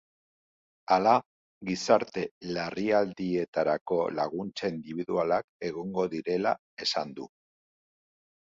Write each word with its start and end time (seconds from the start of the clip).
Hala, 0.93 1.11
gizarte-larrialdietarako 1.71 3.99
laguntza 4.21 4.73
indibidualak 4.77 5.69
egongo 5.71 6.07
direla 6.17 6.55
esan 6.89 7.13
du. 7.21 7.29